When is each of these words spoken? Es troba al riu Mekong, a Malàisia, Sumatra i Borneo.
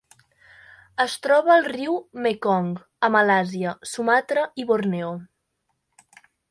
Es 1.05 1.17
troba 1.25 1.51
al 1.55 1.67
riu 1.67 1.99
Mekong, 2.27 2.73
a 3.09 3.13
Malàisia, 3.19 3.77
Sumatra 3.95 4.49
i 4.65 4.71
Borneo. 4.73 5.17